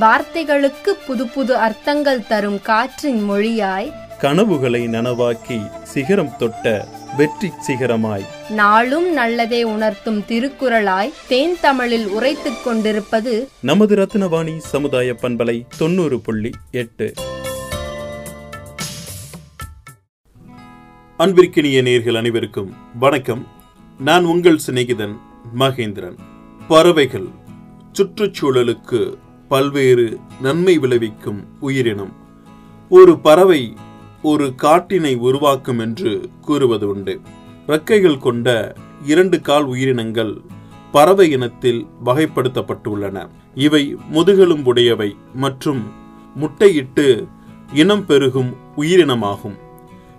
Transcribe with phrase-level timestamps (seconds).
[0.00, 8.24] வார்த்தைகளுக்கு புது புது அர்த்தங்கள் தரும் காற்றின் மொழியாய் கனவுகளை நனவாக்கி சிகரம் தொட்ட வெற்றி சிகரமாய்.
[8.48, 17.12] நாளும் நல்லதே உணர்த்தும் திருக்குறளாய் தேன் தமிழில் உரைத்துக் கொண்டிருப்பது நமது ரத்னவாணி சமுதாய பண்பலை தொண்ணூறு புள்ளி எட்டு.
[21.18, 23.46] அன்பிற்கினிய நேர்கள் அனைவருக்கும் வணக்கம்.
[23.98, 25.16] நான் உங்கள் சிநேகிதன்
[25.58, 26.16] மகேந்திரன்.
[26.68, 27.26] பறவைகள்
[27.92, 29.14] சுற்றுச்சூழலுக்கு
[29.48, 32.12] பல்வேறு நன்மை விளைவிக்கும் உயிரினம்.
[32.88, 33.76] ஒரு பறவை
[34.22, 37.20] ஒரு காட்டினை உருவாக்கும் என்று கூறுவது உண்டு.
[37.66, 38.74] இறக்கைகள் கொண்ட
[39.06, 40.40] இரண்டு கால் உயிரினங்கள்
[40.92, 43.28] பறவை இனத்தில் வகைப்படுத்தப்பட்டுள்ளன.
[43.54, 45.82] இவை முதுகெலும்புடையவை மற்றும்
[46.40, 47.28] முட்டையிட்டு
[47.72, 49.58] இனம் பெருகும் உயிரினமாகும்.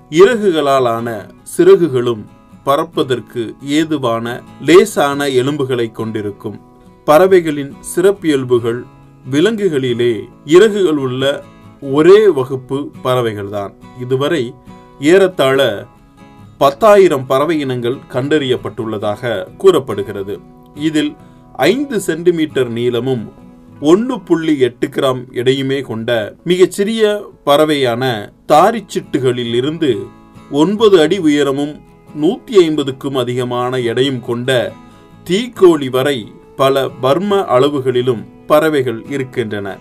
[0.09, 2.25] இறகுகளாலான சிறகுகளும்
[2.63, 6.59] பறப்பதற்கு ஏதுவான லேசான எலும்புகளை கொண்டிருக்கும்.
[7.05, 8.84] பறவைகளின் சிறப்பியல்புகள்
[9.32, 10.13] விலங்குகளிலே
[10.46, 11.24] இறகுகள் உள்ள
[11.82, 13.74] ஒரே வகுப்பு பறவைகள்தான்.
[13.99, 14.54] இதுவரை
[14.99, 15.88] ஏறத்தாழ
[16.58, 20.40] பத்தாயிரம் பறவை இனங்கள் கண்டறியப்பட்டுள்ளதாக கூறப்படுகிறது.
[20.76, 21.12] இதில்
[21.54, 23.24] ஐந்து சென்டிமீட்டர் நீளமும்
[23.82, 26.10] ஒன்று புள்ளி எட்டு கிராம் எடையுமே கொண்ட
[26.44, 27.04] மிகச்சிறிய
[27.46, 28.04] பறவையான
[28.48, 29.91] தாரிச்சிட்டுகளில் இருந்து
[30.52, 31.74] ஒன்பது அடி உயரமும்
[32.16, 34.50] நூற்றி ஐம்பதுக்கும் அதிகமான எடையும் கொண்ட
[35.30, 36.18] தீக்கோழி வரை
[36.55, 39.77] பல பர்ம அளவுகளிலும் பறவைகள் இருக்கின்றன.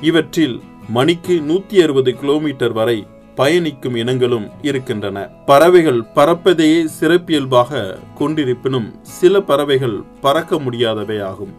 [0.00, 0.56] இவற்றில்
[0.88, 2.98] மணிக்கு நூத்தி அறுபது கிலோமீட்டர் வரை
[3.34, 5.18] பயணிக்கும் இனங்களும் இருக்கின்றன.
[5.46, 11.52] பறவைகள் பறப்பதையே சிறப்பியல்பாக கொண்டிருப்பினும் சில பறவைகள் பறக்க முடியாதவையாகும்.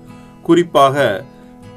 [0.44, 1.23] குறிப்பாக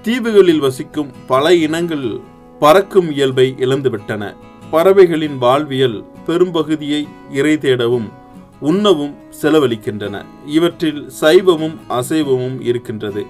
[0.02, 2.18] தீவுகளில் வசிக்கும் பல இனங்கள்
[2.60, 4.34] பறக்கும் இயல்பை இழந்துவிட்டன.
[4.70, 7.00] பறவைகளின் வாழ்வியல் பெரும்பகுதியை
[7.32, 8.08] இறை தேடவும்
[8.60, 10.24] உண்ணவும் செலவழிக்கின்றன.
[10.46, 13.22] இவற்றில் சைவமும் அசைவமும் இருக்கின்றது.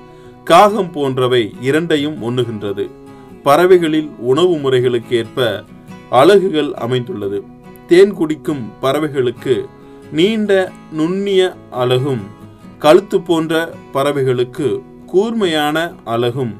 [0.44, 2.84] காகம் போன்றவை இரண்டையும் உண்ணுகின்றது
[3.42, 5.64] பறவைகளில் உணவு முறைகளுக்கு ஏற்ப
[6.10, 7.38] அலகுகள் அமைந்துள்ளது.
[7.86, 9.54] தேன் குடிக்கும் பறவைகளுக்கு
[10.12, 11.42] நீண்ட நுண்ணிய
[11.83, 12.24] அலகும்
[12.78, 14.68] கழுத்து போன்ற பறவைகளுக்கு
[15.06, 16.54] கூர்மையான அலகும்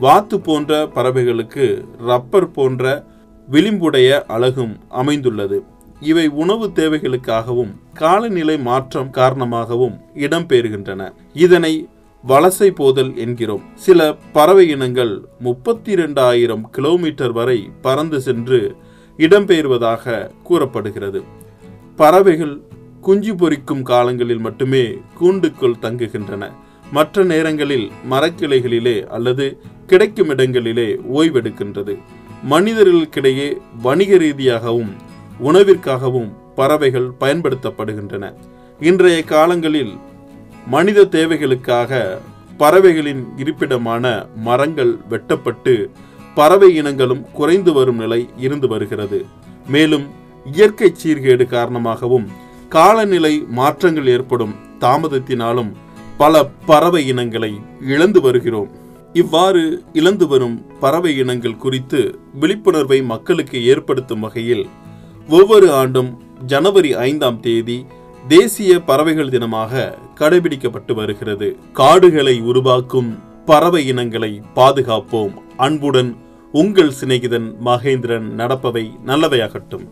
[0.00, 1.66] வாத்து போன்ற பறவைகளுக்கு
[1.98, 3.04] ரப்பர் போன்ற
[3.48, 5.58] விளிம்புடைய அலகும் அமைந்துள்ளது.
[6.00, 11.88] இவை உணவு தேவைகளுக்காகவும் காலநிலை மாற்றம் காரணமாகவும் இடம்பெறுகின்றன இதனை
[12.28, 13.62] வலசை போதல் என்கிறோம்.
[13.74, 18.76] சில பறவை இனங்கள் முப்பத்தி இரண்டாயிரம் கிலோமீட்டர் வரை பறந்து சென்று
[19.16, 21.22] இடம்பெயர்வதாக கூறப்படுகிறது.
[21.96, 22.62] பறவைகள்
[23.00, 24.82] குஞ்சு பொரிக்கும் காலங்களில் மட்டுமே
[25.20, 26.50] கூண்டுக்குள் தங்குகின்றன.
[26.92, 31.98] மற்ற நேரங்களில் மரக்கிளைகளிலே அல்லது கிடைக்கும் இடங்களிலே ஓய்வெடுக்கின்றது.
[32.50, 34.92] மனிதர்களுக்கிடையே வணிக ரீதியாகவும்
[35.42, 38.34] உணவிற்காகவும் பறவைகள் பயன்படுத்தப்படுகின்றன.
[38.80, 39.92] இன்றைய காலங்களில்
[40.66, 42.18] மனித தேவைகளுக்காக
[42.56, 44.04] பறவைகளின் இருப்பிடமான
[44.34, 45.90] மரங்கள் வெட்டப்பட்டு
[46.34, 49.24] பறவை இனங்களும் குறைந்து வரும் நிலை இருந்து வருகிறது.
[49.66, 50.06] மேலும்
[50.52, 52.26] இயற்கை சீர்கேடு காரணமாகவும்
[52.68, 55.72] காலநிலை மாற்றங்கள் ஏற்படும் தாமதத்தினாலும்
[56.16, 58.70] பல பறவை இனங்களை இழந்து வருகிறோம்.
[59.12, 64.64] இவ்வாறு இழந்து வரும் பறவை இனங்கள் குறித்து விழிப்புணர்வை மக்களுக்கு ஏற்படுத்தும் வகையில்
[65.28, 66.10] ஒவ்வொரு ஆண்டும்
[66.46, 67.86] ஜனவரி ஐந்தாம் தேதி
[68.28, 71.56] தேசிய பறவைகள் தினமாக கடைபிடிக்கப்பட்டு வருகிறது.
[71.72, 75.34] காடுகளை உருவாக்கும் பறவை இனங்களை பாதுகாப்போம்.
[75.56, 76.16] அன்புடன்
[76.52, 79.86] உங்கள் சிநேகிதன் மகேந்திரன் நடப்பவை நல்லவையாகட்டும்.